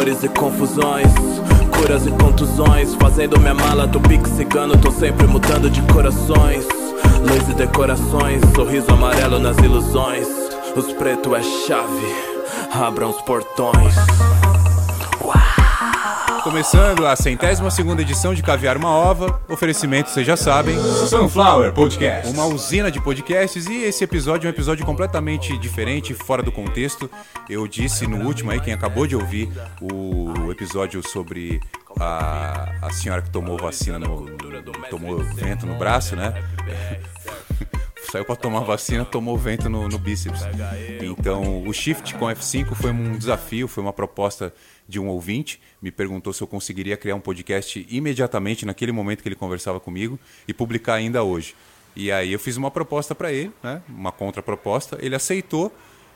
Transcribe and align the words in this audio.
amores 0.00 0.24
e 0.24 0.28
confusões 0.30 1.12
Curas 1.76 2.06
e 2.06 2.10
contusões 2.10 2.94
Fazendo 2.94 3.38
minha 3.38 3.54
mala 3.54 3.86
do 3.86 4.00
pique 4.00 4.28
cigano 4.30 4.76
Tô 4.78 4.90
sempre 4.90 5.26
mudando 5.26 5.68
de 5.68 5.82
corações. 5.92 6.66
Luz 7.20 7.48
e 7.50 7.54
decorações 7.54 8.40
Sorriso 8.54 8.90
amarelo 8.90 9.38
nas 9.38 9.58
ilusões. 9.58 10.26
Os 10.74 10.90
preto 10.94 11.36
é 11.36 11.42
chave 11.42 12.14
Abram 12.72 13.10
os 13.10 13.20
portões 13.22 13.94
Começando 16.42 17.06
a 17.06 17.14
centésima 17.16 17.70
segunda 17.70 18.00
edição 18.00 18.32
de 18.32 18.42
Caviar 18.42 18.76
uma 18.76 18.88
Ova, 18.88 19.42
oferecimento, 19.48 20.08
vocês 20.08 20.26
já 20.26 20.36
sabem, 20.36 20.74
Sunflower 21.06 21.72
Podcast. 21.72 22.32
uma 22.32 22.46
usina 22.46 22.90
de 22.90 22.98
podcasts 23.00 23.66
e 23.66 23.82
esse 23.82 24.02
episódio 24.02 24.46
é 24.46 24.50
um 24.50 24.54
episódio 24.54 24.86
completamente 24.86 25.56
diferente, 25.58 26.14
fora 26.14 26.42
do 26.42 26.50
contexto. 26.50 27.10
Eu 27.48 27.68
disse 27.68 28.06
no 28.06 28.24
último 28.24 28.50
aí, 28.50 28.60
quem 28.60 28.72
acabou 28.72 29.06
de 29.06 29.14
ouvir 29.14 29.50
o 29.80 30.50
episódio 30.50 31.06
sobre 31.06 31.60
a, 31.98 32.72
a 32.80 32.90
senhora 32.90 33.20
que 33.20 33.30
tomou 33.30 33.58
vacina, 33.58 33.98
no, 33.98 34.26
tomou 34.88 35.18
vento 35.18 35.66
no 35.66 35.74
braço, 35.74 36.16
né? 36.16 36.34
Saiu 38.10 38.24
pra 38.24 38.34
tomar 38.34 38.60
vacina, 38.60 39.04
tomou 39.04 39.38
vento 39.38 39.68
no, 39.68 39.88
no 39.88 39.96
bíceps. 39.96 40.40
Então, 41.00 41.62
o 41.64 41.72
shift 41.72 42.12
com 42.16 42.26
F5 42.26 42.74
foi 42.74 42.90
um 42.90 43.16
desafio, 43.16 43.68
foi 43.68 43.84
uma 43.84 43.92
proposta 43.92 44.52
de 44.88 44.98
um 44.98 45.06
ouvinte. 45.06 45.60
Me 45.80 45.92
perguntou 45.92 46.32
se 46.32 46.42
eu 46.42 46.46
conseguiria 46.48 46.96
criar 46.96 47.14
um 47.14 47.20
podcast 47.20 47.86
imediatamente, 47.88 48.66
naquele 48.66 48.90
momento 48.90 49.22
que 49.22 49.28
ele 49.28 49.36
conversava 49.36 49.78
comigo, 49.78 50.18
e 50.48 50.52
publicar 50.52 50.94
ainda 50.94 51.22
hoje. 51.22 51.54
E 51.94 52.10
aí 52.10 52.32
eu 52.32 52.38
fiz 52.40 52.56
uma 52.56 52.68
proposta 52.68 53.14
para 53.14 53.32
ele, 53.32 53.52
né? 53.62 53.80
uma 53.88 54.10
contraproposta. 54.10 54.98
Ele 55.00 55.14
aceitou. 55.14 55.72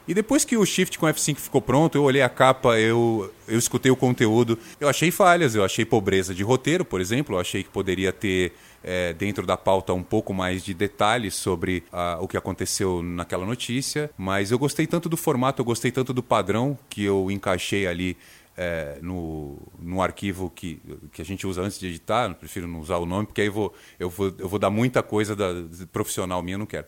E 0.07 0.13
depois 0.13 0.45
que 0.45 0.57
o 0.57 0.67
Shift 0.67 0.99
com 0.99 1.07
F5 1.07 1.37
ficou 1.37 1.63
pronto, 1.63 1.97
eu 1.97 2.03
olhei 2.03 2.21
a 2.21 2.29
capa, 2.29 2.79
eu, 2.79 3.33
eu 3.49 3.59
escutei 3.59 3.91
o 3.91 3.97
conteúdo. 3.97 4.59
Eu 4.79 4.89
achei 4.89 5.11
falhas, 5.11 5.55
eu 5.55 5.65
achei 5.65 5.85
pobreza 5.85 6.35
de 6.35 6.43
roteiro, 6.43 6.85
por 6.85 7.01
exemplo. 7.01 7.37
Eu 7.37 7.41
achei 7.41 7.63
que 7.63 7.71
poderia 7.71 8.13
ter 8.13 8.53
é, 8.83 9.15
dentro 9.15 9.47
da 9.47 9.57
pauta 9.57 9.95
um 9.95 10.03
pouco 10.03 10.35
mais 10.35 10.63
de 10.63 10.75
detalhes 10.75 11.35
sobre 11.35 11.85
ah, 11.91 12.19
o 12.21 12.29
que 12.29 12.37
aconteceu 12.37 13.03
naquela 13.03 13.47
notícia. 13.47 14.11
Mas 14.19 14.51
eu 14.51 14.59
gostei 14.59 14.87
tanto 14.87 15.09
do 15.09 15.17
formato, 15.17 15.63
eu 15.63 15.65
gostei 15.65 15.91
tanto 15.91 16.13
do 16.13 16.23
padrão 16.23 16.79
que 16.91 17.03
eu 17.03 17.31
encaixei 17.31 17.87
ali 17.87 18.17
é, 18.57 18.99
no, 19.01 19.59
no 19.79 20.03
arquivo 20.03 20.51
que, 20.55 20.81
que 21.13 21.23
a 21.23 21.25
gente 21.25 21.47
usa 21.47 21.63
antes 21.63 21.79
de 21.79 21.87
editar. 21.87 22.33
Prefiro 22.35 22.69
não 22.69 22.81
usar 22.81 22.99
o 22.99 23.07
nome, 23.07 23.27
porque 23.27 23.41
aí 23.41 23.47
eu 23.47 23.53
vou, 23.53 23.75
eu 23.99 24.11
vou, 24.11 24.35
eu 24.39 24.49
vou 24.49 24.59
dar 24.59 24.71
muita 24.71 25.03
coisa 25.03 25.35
da, 25.35 25.49
profissional 25.93 26.43
minha, 26.43 26.55
eu 26.55 26.59
não 26.59 26.67
quero. 26.67 26.87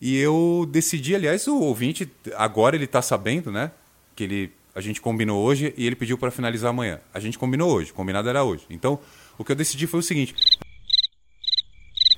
E 0.00 0.16
eu 0.16 0.66
decidi, 0.70 1.14
aliás, 1.14 1.46
o 1.48 1.58
ouvinte, 1.60 2.10
agora 2.36 2.76
ele 2.76 2.84
está 2.84 3.02
sabendo, 3.02 3.50
né? 3.50 3.72
Que 4.14 4.24
ele, 4.24 4.52
a 4.74 4.80
gente 4.80 5.00
combinou 5.00 5.42
hoje 5.42 5.74
e 5.76 5.86
ele 5.86 5.96
pediu 5.96 6.16
para 6.16 6.30
finalizar 6.30 6.70
amanhã. 6.70 7.00
A 7.12 7.18
gente 7.18 7.38
combinou 7.38 7.72
hoje, 7.72 7.92
combinado 7.92 8.28
era 8.28 8.44
hoje. 8.44 8.64
Então, 8.70 8.98
o 9.36 9.44
que 9.44 9.50
eu 9.50 9.56
decidi 9.56 9.86
foi 9.86 10.00
o 10.00 10.02
seguinte. 10.02 10.34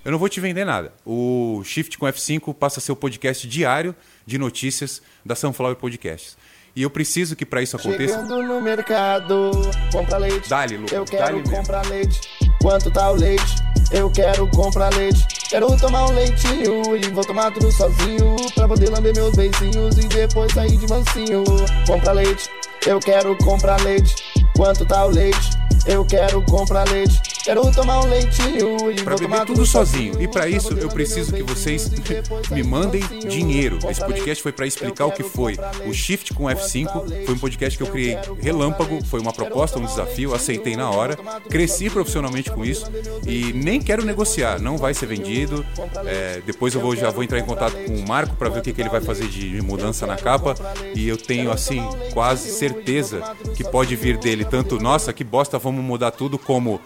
Eu 0.05 0.12
não 0.12 0.19
vou 0.19 0.28
te 0.28 0.41
vender 0.41 0.64
nada. 0.64 0.92
O 1.05 1.62
Shift 1.64 1.98
com 1.98 2.06
F5 2.06 2.55
passa 2.55 2.81
a 2.81 2.83
ser 2.83 2.92
o 2.92 2.97
podcast 2.97 3.47
diário 3.47 3.95
de 4.27 4.39
notícias 4.39 5.03
da 5.25 5.34
Sunflower 5.34 5.77
Podcasts. 5.77 6.36
E 6.75 6.83
eu 6.83 6.91
preciso 6.91 7.34
que 7.34 7.45
para 7.45 7.62
isso 7.62 7.77
aconteça. 7.77 8.23
Chegando 8.23 8.42
no 8.42 8.61
mercado, 8.61 9.51
compra 9.92 10.19
leite. 10.19 10.48
Dá-lhe, 10.48 10.77
Lu, 10.77 10.86
Eu 10.92 11.05
quero 11.05 11.42
comprar 11.42 11.84
leite. 11.86 12.20
Quanto 12.62 12.91
tá 12.91 13.11
o 13.11 13.14
leite? 13.17 13.56
Eu 13.92 14.11
quero 14.11 14.48
comprar 14.51 14.95
leite. 14.95 15.27
Quero 15.51 15.77
tomar 15.79 16.06
um 16.06 16.12
leitinho 16.12 16.97
e 16.97 17.11
vou 17.11 17.25
tomar 17.25 17.51
tudo 17.51 17.73
sozinho. 17.73 18.37
Pra 18.55 18.69
poder 18.69 18.89
lamber 18.89 19.12
meus 19.17 19.34
beicinhos 19.34 19.98
e 19.98 20.07
depois 20.07 20.53
sair 20.53 20.77
de 20.77 20.87
mansinho. 20.87 21.42
Compra 21.89 22.12
leite. 22.12 22.48
Eu 22.87 23.01
quero 23.01 23.37
comprar 23.39 23.81
leite. 23.83 24.15
Quanto 24.55 24.87
tá 24.87 25.05
o 25.07 25.09
leite? 25.09 25.51
Eu 25.87 26.05
quero 26.05 26.41
comprar 26.42 26.89
leite. 26.91 27.20
Quero 27.42 27.70
tomar 27.72 28.00
um 28.00 28.08
leitinho 28.08 28.77
Para 29.02 29.16
beber 29.16 29.44
tudo 29.44 29.64
sozinho. 29.64 30.20
E 30.20 30.28
para 30.28 30.48
isso 30.48 30.74
eu 30.74 30.88
preciso 30.88 31.33
que 31.33 31.42
vocês 31.42 31.90
me 32.51 32.62
mandem 32.62 33.01
dinheiro. 33.28 33.78
Esse 33.89 34.01
podcast 34.01 34.42
foi 34.42 34.52
para 34.52 34.67
explicar 34.67 35.06
o 35.06 35.12
que 35.12 35.23
foi 35.23 35.56
o 35.86 35.92
Shift 35.92 36.34
com 36.34 36.45
F5. 36.45 37.24
Foi 37.24 37.34
um 37.34 37.39
podcast 37.39 37.77
que 37.77 37.83
eu 37.83 37.89
criei 37.89 38.18
relâmpago, 38.40 39.05
foi 39.05 39.20
uma 39.20 39.33
proposta, 39.33 39.79
um 39.79 39.84
desafio, 39.84 40.34
aceitei 40.34 40.77
na 40.77 40.90
hora, 40.90 41.17
cresci 41.48 41.89
profissionalmente 41.89 42.50
com 42.50 42.64
isso 42.64 42.90
e 43.27 43.52
nem 43.52 43.80
quero 43.80 44.05
negociar. 44.05 44.61
Não 44.61 44.77
vai 44.77 44.92
ser 44.95 45.06
vendido. 45.06 45.64
É, 46.06 46.42
depois 46.45 46.74
eu 46.74 46.80
vou, 46.80 46.95
já 46.95 47.11
vou 47.11 47.24
entrar 47.24 47.39
em 47.39 47.45
contato 47.45 47.74
com 47.86 47.95
o 47.95 48.08
Marco 48.08 48.36
para 48.36 48.48
ver 48.48 48.61
o 48.61 48.62
que, 48.62 48.73
que 48.73 48.80
ele 48.80 48.90
vai 48.90 49.00
fazer 49.00 49.29
de 49.29 49.61
mudança 49.62 50.06
na 50.06 50.17
capa. 50.17 50.55
E 50.95 51.08
eu 51.08 51.17
tenho 51.17 51.50
assim 51.50 51.83
quase 52.12 52.50
certeza 52.50 53.23
que 53.56 53.64
pode 53.64 53.96
vir 53.96 54.18
dele 54.18 54.45
tanto 54.45 54.79
nossa 54.79 55.12
que 55.12 55.24
bosta, 55.24 55.58
vamos 55.58 55.84
mudar 55.84 56.11
tudo 56.11 56.39
como 56.39 56.80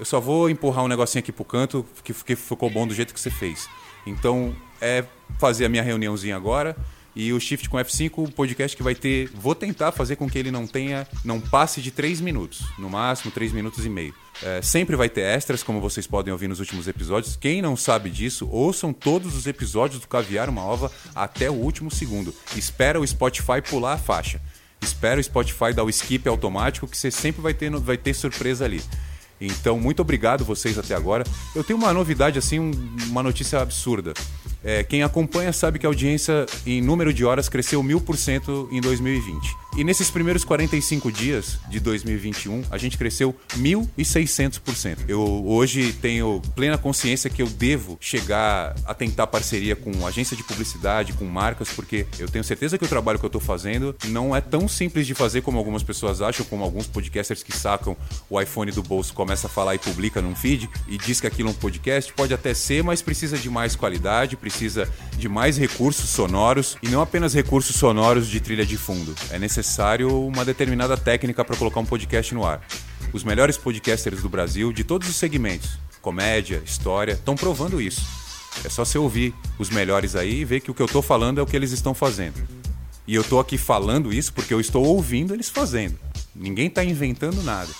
eu 0.00 0.04
só 0.06 0.18
vou 0.18 0.48
empurrar 0.48 0.82
um 0.82 0.88
negocinho 0.88 1.20
aqui 1.20 1.30
pro 1.30 1.44
canto 1.44 1.86
que, 2.02 2.14
que 2.14 2.34
ficou 2.34 2.70
bom 2.70 2.86
do 2.86 2.94
jeito 2.94 3.12
que 3.12 3.20
você 3.20 3.30
fez. 3.30 3.68
Então, 4.06 4.56
é 4.80 5.04
fazer 5.38 5.66
a 5.66 5.68
minha 5.68 5.82
reuniãozinha 5.82 6.34
agora 6.34 6.74
e 7.14 7.34
o 7.34 7.38
Shift 7.38 7.68
com 7.68 7.76
F5, 7.76 8.12
o 8.16 8.32
podcast 8.32 8.74
que 8.74 8.82
vai 8.82 8.94
ter. 8.94 9.28
Vou 9.34 9.54
tentar 9.54 9.92
fazer 9.92 10.16
com 10.16 10.26
que 10.26 10.38
ele 10.38 10.50
não 10.50 10.66
tenha. 10.66 11.06
não 11.22 11.38
passe 11.38 11.82
de 11.82 11.90
3 11.90 12.18
minutos. 12.22 12.62
No 12.78 12.88
máximo, 12.88 13.30
3 13.30 13.52
minutos 13.52 13.84
e 13.84 13.90
meio. 13.90 14.14
É, 14.42 14.62
sempre 14.62 14.96
vai 14.96 15.10
ter 15.10 15.20
extras, 15.20 15.62
como 15.62 15.82
vocês 15.82 16.06
podem 16.06 16.32
ouvir 16.32 16.48
nos 16.48 16.60
últimos 16.60 16.88
episódios. 16.88 17.36
Quem 17.36 17.60
não 17.60 17.76
sabe 17.76 18.08
disso, 18.08 18.48
ouçam 18.50 18.94
todos 18.94 19.36
os 19.36 19.46
episódios 19.46 20.00
do 20.00 20.08
Caviar 20.08 20.48
uma 20.48 20.64
Ova 20.64 20.90
até 21.14 21.50
o 21.50 21.54
último 21.54 21.90
segundo. 21.90 22.34
Espera 22.56 22.98
o 22.98 23.06
Spotify 23.06 23.60
pular 23.62 23.92
a 23.92 23.98
faixa. 23.98 24.40
Espera 24.80 25.20
o 25.20 25.22
Spotify 25.22 25.74
dar 25.74 25.84
o 25.84 25.90
skip 25.90 26.26
automático, 26.26 26.88
que 26.88 26.96
você 26.96 27.10
sempre 27.10 27.42
vai 27.42 27.52
ter, 27.52 27.70
vai 27.70 27.98
ter 27.98 28.14
surpresa 28.14 28.64
ali. 28.64 28.80
Então, 29.40 29.78
muito 29.80 30.00
obrigado 30.00 30.44
vocês 30.44 30.78
até 30.78 30.94
agora. 30.94 31.24
Eu 31.54 31.64
tenho 31.64 31.78
uma 31.78 31.92
novidade, 31.92 32.38
assim, 32.38 32.58
um- 32.58 32.70
uma 33.08 33.22
notícia 33.22 33.60
absurda. 33.60 34.12
É, 34.62 34.82
quem 34.82 35.02
acompanha 35.02 35.52
sabe 35.52 35.78
que 35.78 35.86
a 35.86 35.88
audiência 35.88 36.44
em 36.66 36.82
número 36.82 37.12
de 37.14 37.24
horas 37.24 37.48
cresceu 37.48 37.82
mil 37.82 38.00
por 38.00 38.16
cento 38.18 38.68
em 38.70 38.80
2020. 38.80 39.56
E 39.80 39.84
nesses 39.84 40.10
primeiros 40.10 40.44
45 40.44 41.10
dias 41.10 41.58
de 41.70 41.80
2021, 41.80 42.64
a 42.70 42.76
gente 42.76 42.98
cresceu 42.98 43.34
1.600%. 43.56 44.98
Eu 45.08 45.22
hoje 45.46 45.94
tenho 45.94 46.42
plena 46.54 46.76
consciência 46.76 47.30
que 47.30 47.40
eu 47.40 47.46
devo 47.46 47.96
chegar 47.98 48.76
a 48.84 48.92
tentar 48.92 49.26
parceria 49.28 49.74
com 49.74 50.06
agência 50.06 50.36
de 50.36 50.44
publicidade, 50.44 51.14
com 51.14 51.24
marcas, 51.24 51.70
porque 51.70 52.06
eu 52.18 52.28
tenho 52.28 52.44
certeza 52.44 52.76
que 52.76 52.84
o 52.84 52.88
trabalho 52.88 53.18
que 53.18 53.24
eu 53.24 53.28
estou 53.28 53.40
fazendo 53.40 53.96
não 54.08 54.36
é 54.36 54.42
tão 54.42 54.68
simples 54.68 55.06
de 55.06 55.14
fazer 55.14 55.40
como 55.40 55.56
algumas 55.56 55.82
pessoas 55.82 56.20
acham, 56.20 56.44
como 56.44 56.62
alguns 56.62 56.86
podcasters 56.86 57.42
que 57.42 57.56
sacam 57.56 57.96
o 58.28 58.38
iPhone 58.38 58.70
do 58.72 58.82
bolso, 58.82 59.14
começa 59.14 59.46
a 59.46 59.50
falar 59.50 59.76
e 59.76 59.78
publica 59.78 60.20
num 60.20 60.36
feed 60.36 60.68
e 60.88 60.98
diz 60.98 61.22
que 61.22 61.26
aquilo 61.26 61.48
é 61.48 61.52
um 61.52 61.54
podcast. 61.54 62.12
Pode 62.12 62.34
até 62.34 62.52
ser, 62.52 62.84
mas 62.84 63.00
precisa 63.00 63.38
de 63.38 63.48
mais 63.48 63.74
qualidade, 63.76 64.36
precisa 64.36 64.86
de 65.16 65.26
mais 65.26 65.56
recursos 65.56 66.10
sonoros 66.10 66.76
e 66.82 66.88
não 66.90 67.00
apenas 67.00 67.32
recursos 67.32 67.76
sonoros 67.76 68.28
de 68.28 68.40
trilha 68.40 68.66
de 68.66 68.76
fundo. 68.76 69.14
É 69.30 69.38
necessário 69.38 69.69
uma 70.08 70.44
determinada 70.44 70.96
técnica 70.96 71.44
para 71.44 71.56
colocar 71.56 71.78
um 71.78 71.86
podcast 71.86 72.34
no 72.34 72.44
ar. 72.44 72.60
Os 73.12 73.22
melhores 73.22 73.56
podcasters 73.56 74.20
do 74.20 74.28
Brasil, 74.28 74.72
de 74.72 74.82
todos 74.82 75.08
os 75.08 75.14
segmentos, 75.14 75.78
comédia, 76.02 76.60
história, 76.64 77.12
estão 77.12 77.36
provando 77.36 77.80
isso. 77.80 78.04
É 78.64 78.68
só 78.68 78.84
você 78.84 78.98
ouvir 78.98 79.32
os 79.58 79.70
melhores 79.70 80.16
aí 80.16 80.40
e 80.40 80.44
ver 80.44 80.60
que 80.60 80.70
o 80.70 80.74
que 80.74 80.82
eu 80.82 80.86
estou 80.86 81.02
falando 81.02 81.38
é 81.38 81.42
o 81.42 81.46
que 81.46 81.54
eles 81.54 81.70
estão 81.70 81.94
fazendo. 81.94 82.34
E 83.06 83.14
eu 83.14 83.22
estou 83.22 83.38
aqui 83.38 83.56
falando 83.56 84.12
isso 84.12 84.32
porque 84.32 84.52
eu 84.52 84.60
estou 84.60 84.84
ouvindo 84.84 85.34
eles 85.34 85.48
fazendo. 85.48 85.96
Ninguém 86.34 86.66
está 86.66 86.82
inventando 86.82 87.42
nada. 87.42 87.70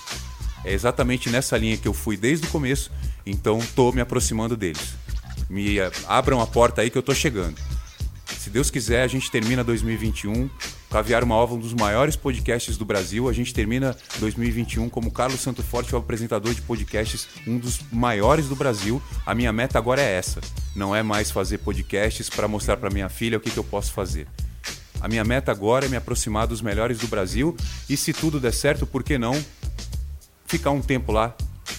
É 0.64 0.72
exatamente 0.72 1.28
nessa 1.28 1.56
linha 1.56 1.76
que 1.76 1.88
eu 1.88 1.94
fui 1.94 2.16
desde 2.16 2.46
o 2.46 2.50
começo, 2.50 2.92
então 3.26 3.58
estou 3.58 3.92
me 3.92 4.00
aproximando 4.00 4.56
deles. 4.56 4.94
Me 5.48 5.80
eh, 5.80 5.90
abram 6.06 6.40
a 6.40 6.46
porta 6.46 6.82
aí 6.82 6.90
que 6.90 6.98
eu 6.98 7.00
estou 7.00 7.14
chegando. 7.14 7.60
Se 8.38 8.48
Deus 8.48 8.70
quiser, 8.70 9.02
a 9.02 9.08
gente 9.08 9.30
termina 9.30 9.64
2021. 9.64 10.48
Caviar 10.90 11.22
uma 11.22 11.36
Ova, 11.36 11.54
um 11.54 11.58
dos 11.58 11.72
maiores 11.72 12.16
podcasts 12.16 12.76
do 12.76 12.84
Brasil. 12.84 13.28
A 13.28 13.32
gente 13.32 13.54
termina 13.54 13.96
2021 14.18 14.88
como 14.88 15.12
Carlos 15.12 15.40
Santo 15.40 15.62
Forte, 15.62 15.94
o 15.94 15.98
apresentador 15.98 16.52
de 16.52 16.60
podcasts, 16.60 17.28
um 17.46 17.58
dos 17.58 17.78
maiores 17.92 18.48
do 18.48 18.56
Brasil. 18.56 19.00
A 19.24 19.32
minha 19.32 19.52
meta 19.52 19.78
agora 19.78 20.02
é 20.02 20.12
essa. 20.16 20.40
Não 20.74 20.94
é 20.94 21.00
mais 21.00 21.30
fazer 21.30 21.58
podcasts 21.58 22.28
para 22.28 22.48
mostrar 22.48 22.76
para 22.76 22.90
minha 22.90 23.08
filha 23.08 23.38
o 23.38 23.40
que, 23.40 23.52
que 23.52 23.58
eu 23.58 23.62
posso 23.62 23.92
fazer. 23.92 24.26
A 25.00 25.06
minha 25.06 25.22
meta 25.22 25.52
agora 25.52 25.86
é 25.86 25.88
me 25.88 25.96
aproximar 25.96 26.48
dos 26.48 26.60
melhores 26.60 26.98
do 26.98 27.06
Brasil 27.06 27.56
e 27.88 27.96
se 27.96 28.12
tudo 28.12 28.40
der 28.40 28.52
certo, 28.52 28.84
por 28.84 29.04
que 29.04 29.16
não 29.16 29.40
ficar 30.44 30.72
um 30.72 30.82
tempo 30.82 31.12
lá 31.12 31.36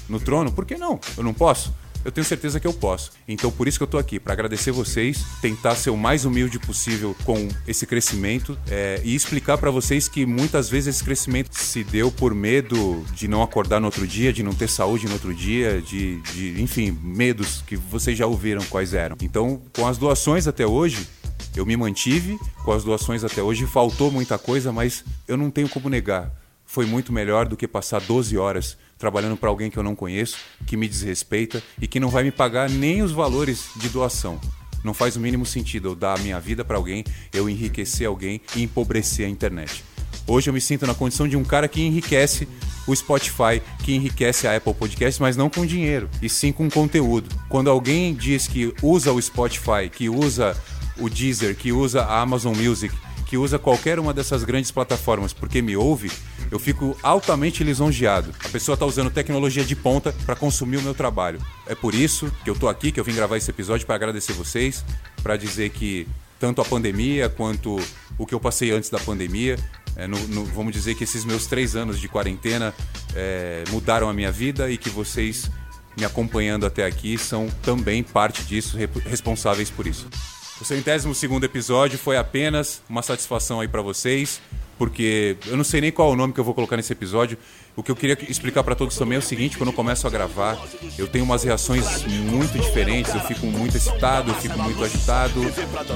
no 0.08 0.22
trono? 0.22 0.54
Por 0.54 0.66
que 0.66 0.78
não? 0.78 0.98
Eu 1.18 1.24
não 1.24 1.34
posso? 1.34 1.74
Eu 2.04 2.12
tenho 2.12 2.26
certeza 2.26 2.60
que 2.60 2.68
eu 2.68 2.74
posso. 2.74 3.12
Então 3.28 3.52
por 3.52 3.68
isso 3.68 3.78
que 3.78 3.84
eu 3.84 3.88
tô 3.88 3.98
aqui, 3.98 4.20
para 4.20 4.34
agradecer 4.34 4.72
vocês, 4.72 5.24
tentar 5.42 5.76
ser 5.76 5.90
o 5.90 5.98
mais 5.98 6.26
humilde 6.26 6.60
possível 6.60 7.16
com 7.24 7.48
esse 7.68 7.86
crescimento 7.86 8.58
é, 8.70 9.02
e 9.04 9.16
explicar 9.16 9.58
para 9.58 9.72
vocês 9.72 10.08
que 10.08 10.26
muitas 10.26 10.70
vezes 10.70 10.96
esse 10.96 11.04
crescimento 11.04 11.56
se 11.56 11.84
deu 11.84 12.12
por 12.12 12.34
medo 12.34 13.04
de 13.14 13.28
não 13.28 13.42
acordar 13.42 13.80
no 13.80 13.86
outro 13.86 14.08
dia, 14.08 14.34
de 14.34 14.44
não 14.44 14.54
ter 14.54 14.68
saúde 14.68 15.08
no 15.08 15.14
outro 15.14 15.34
dia, 15.34 15.82
de, 15.82 16.22
de 16.22 16.62
enfim, 16.62 16.98
medos 17.04 17.64
que 17.66 17.76
vocês 17.76 18.18
já 18.18 18.26
ouviram 18.26 18.64
quais 18.66 18.94
eram. 18.94 19.18
Então, 19.22 19.62
com 19.74 19.88
as 19.88 19.98
doações 19.98 20.48
até 20.48 20.66
hoje, 20.66 21.08
eu 21.56 21.66
me 21.66 21.76
mantive 21.76 22.40
com 22.64 22.72
as 22.72 22.84
doações 22.84 23.24
até 23.24 23.42
hoje, 23.42 23.66
faltou 23.66 24.12
muita 24.12 24.38
coisa, 24.38 24.72
mas 24.72 25.04
eu 25.28 25.36
não 25.36 25.52
tenho 25.52 25.68
como 25.68 25.90
negar. 25.90 26.41
Foi 26.72 26.86
muito 26.86 27.12
melhor 27.12 27.50
do 27.50 27.58
que 27.58 27.68
passar 27.68 28.00
12 28.00 28.38
horas 28.38 28.78
trabalhando 28.98 29.36
para 29.36 29.50
alguém 29.50 29.70
que 29.70 29.76
eu 29.76 29.84
não 29.84 29.94
conheço, 29.94 30.38
que 30.66 30.78
me 30.78 30.88
desrespeita 30.88 31.62
e 31.82 31.86
que 31.86 32.00
não 32.00 32.08
vai 32.08 32.24
me 32.24 32.32
pagar 32.32 32.70
nem 32.70 33.02
os 33.02 33.12
valores 33.12 33.72
de 33.76 33.90
doação. 33.90 34.40
Não 34.82 34.94
faz 34.94 35.18
o 35.18 35.20
mínimo 35.20 35.46
sentido 35.46 35.90
eu 35.90 35.96
dar 35.96 36.18
a 36.18 36.22
minha 36.22 36.40
vida 36.40 36.64
para 36.64 36.78
alguém, 36.78 37.04
eu 37.34 37.50
enriquecer 37.50 38.08
alguém 38.08 38.40
e 38.56 38.64
empobrecer 38.64 39.26
a 39.26 39.30
internet. 39.30 39.84
Hoje 40.26 40.50
eu 40.50 40.54
me 40.54 40.62
sinto 40.62 40.88
na 40.88 40.94
condição 40.94 41.28
de 41.28 41.36
um 41.36 41.44
cara 41.44 41.68
que 41.68 41.82
enriquece 41.82 42.48
o 42.88 42.96
Spotify, 42.96 43.62
que 43.84 43.94
enriquece 43.94 44.48
a 44.48 44.56
Apple 44.56 44.74
Podcasts, 44.74 45.20
mas 45.20 45.36
não 45.36 45.50
com 45.50 45.66
dinheiro, 45.66 46.10
e 46.22 46.30
sim 46.30 46.54
com 46.54 46.70
conteúdo. 46.70 47.36
Quando 47.50 47.70
alguém 47.70 48.14
diz 48.14 48.48
que 48.48 48.74
usa 48.82 49.12
o 49.12 49.22
Spotify, 49.22 49.90
que 49.92 50.08
usa 50.08 50.56
o 50.98 51.10
Deezer, 51.10 51.54
que 51.54 51.74
usa 51.74 52.04
a 52.04 52.22
Amazon 52.22 52.56
Music, 52.56 52.96
que 53.32 53.38
usa 53.38 53.58
qualquer 53.58 53.98
uma 53.98 54.14
dessas 54.14 54.44
grandes 54.44 54.72
plataformas 54.72 55.32
porque 55.32 55.62
me 55.62 55.76
ouve, 55.78 56.12
eu 56.52 56.60
fico 56.60 56.98
altamente 57.02 57.64
lisonjeado. 57.64 58.36
A 58.44 58.50
pessoa 58.50 58.74
está 58.74 58.86
usando 58.86 59.10
tecnologia 59.10 59.64
de 59.64 59.76
ponta 59.76 60.14
para 60.26 60.36
consumir 60.36 60.78
o 60.78 60.82
meu 60.82 60.94
trabalho. 60.94 61.40
É 61.66 61.74
por 61.74 61.96
isso 61.96 62.30
que 62.44 62.50
eu 62.50 62.54
estou 62.54 62.68
aqui, 62.68 62.92
que 62.92 63.00
eu 63.00 63.04
vim 63.04 63.16
gravar 63.16 63.38
esse 63.38 63.50
episódio 63.50 63.88
para 63.88 63.96
agradecer 63.96 64.34
vocês, 64.34 64.84
para 65.24 65.38
dizer 65.38 65.70
que 65.70 66.06
tanto 66.38 66.60
a 66.60 66.66
pandemia 66.66 67.30
quanto 67.30 67.80
o 68.18 68.26
que 68.26 68.36
eu 68.36 68.40
passei 68.40 68.72
antes 68.72 68.90
da 68.90 69.00
pandemia, 69.00 69.58
é, 69.96 70.08
no, 70.08 70.18
no, 70.28 70.46
vamos 70.46 70.74
dizer 70.74 70.96
que 70.96 71.04
esses 71.06 71.24
meus 71.24 71.46
três 71.48 71.76
anos 71.76 72.00
de 72.00 72.10
quarentena 72.10 72.74
é, 73.16 73.64
mudaram 73.70 74.10
a 74.10 74.14
minha 74.14 74.32
vida 74.32 74.70
e 74.70 74.78
que 74.78 74.90
vocês 74.90 75.50
me 75.98 76.06
acompanhando 76.06 76.66
até 76.66 76.86
aqui 76.86 77.18
são 77.18 77.48
também 77.62 78.04
parte 78.04 78.44
disso, 78.44 78.78
responsáveis 79.06 79.70
por 79.70 79.88
isso. 79.88 80.08
O 80.60 80.66
centésimo 80.66 81.14
segundo 81.16 81.44
episódio 81.44 81.98
foi 81.98 82.18
apenas 82.18 82.82
uma 82.88 83.02
satisfação 83.02 83.60
aí 83.60 83.68
para 83.68 83.82
vocês, 83.82 84.42
porque 84.82 85.38
eu 85.46 85.56
não 85.56 85.64
sei 85.64 85.80
nem 85.80 85.92
qual 85.92 86.10
é 86.10 86.14
o 86.14 86.16
nome 86.16 86.34
que 86.34 86.40
eu 86.40 86.44
vou 86.44 86.56
colocar 86.56 86.76
nesse 86.76 86.92
episódio. 86.92 87.38
O 87.76 87.84
que 87.84 87.92
eu 87.92 87.96
queria 87.96 88.18
explicar 88.28 88.64
para 88.64 88.74
todos 88.74 88.98
também 88.98 89.16
é 89.16 89.20
o 89.20 89.22
seguinte: 89.22 89.56
quando 89.56 89.70
eu 89.70 89.74
começo 89.74 90.08
a 90.08 90.10
gravar, 90.10 90.58
eu 90.98 91.08
tenho 91.08 91.24
umas 91.24 91.44
reações 91.44 92.04
muito 92.04 92.58
diferentes. 92.58 93.14
Eu 93.14 93.22
fico 93.22 93.46
muito 93.46 93.78
excitado, 93.78 94.32
eu 94.32 94.36
fico 94.36 94.58
muito 94.60 94.84
agitado, 94.84 95.40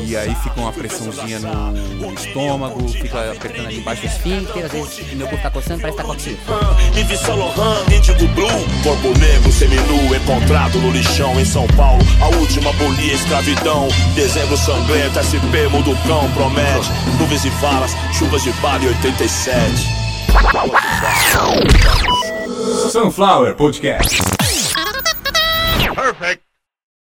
e 0.06 0.16
aí 0.16 0.34
fica 0.36 0.62
uma 0.62 0.72
pressãozinha 0.72 1.40
no 1.40 2.14
estômago, 2.14 2.88
fica 2.88 3.32
apertando 3.32 3.66
ali 3.66 3.80
embaixo. 3.80 4.06
Esfíncter, 4.06 4.66
às 4.66 4.72
vezes 4.72 5.14
meu 5.14 5.28
corpo 5.28 5.42
tá 5.44 5.50
coçando, 5.50 5.82
parece 5.82 5.98
que 5.98 6.04
tá 6.04 6.10
coxinha. 6.10 6.38
Yves 6.96 7.20
Saint 7.20 7.40
Laurent, 7.40 7.92
Índigo 7.92 8.28
Blue, 8.36 8.48
corpo 8.84 9.20
negro, 9.20 9.52
seminu, 9.52 10.16
encontrado 10.16 10.80
no 10.80 10.92
lixão 10.92 11.40
em 11.40 11.46
São 11.46 11.66
Paulo. 11.76 12.04
A 12.22 12.28
última 12.38 12.70
abolia 12.70 13.14
escravidão. 13.16 13.88
Dezembro 14.14 14.56
sangrento, 14.56 15.20
SP 15.20 15.68
mundo 15.72 15.98
cão, 16.08 16.32
promete. 16.34 16.88
Nuvens 17.20 17.44
e 17.44 17.52
falas, 17.52 17.92
chuvas 18.14 18.44
de 18.44 18.54
Bali 18.76 18.94
87. 19.02 19.88
Sunflower 22.92 23.54
Podcast. 23.54 24.35